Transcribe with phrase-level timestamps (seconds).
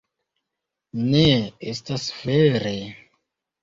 [1.11, 1.23] Ne,
[1.77, 2.77] estas vere